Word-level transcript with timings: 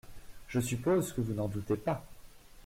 Je 0.47 0.59
suppose 0.59 1.13
que 1.13 1.21
vous 1.21 1.33
n’en 1.35 1.47
doutez 1.47 1.77
pas. 1.77 2.03